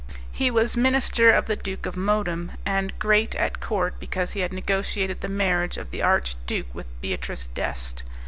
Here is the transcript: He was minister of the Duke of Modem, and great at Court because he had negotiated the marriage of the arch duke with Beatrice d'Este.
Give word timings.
He 0.31 0.49
was 0.49 0.75
minister 0.75 1.29
of 1.29 1.45
the 1.45 1.55
Duke 1.55 1.85
of 1.85 1.95
Modem, 1.95 2.53
and 2.65 2.97
great 2.97 3.35
at 3.35 3.59
Court 3.59 3.99
because 3.99 4.33
he 4.33 4.39
had 4.39 4.51
negotiated 4.51 5.21
the 5.21 5.27
marriage 5.27 5.77
of 5.77 5.91
the 5.91 6.01
arch 6.01 6.37
duke 6.47 6.73
with 6.73 6.87
Beatrice 7.01 7.49
d'Este. 7.49 8.01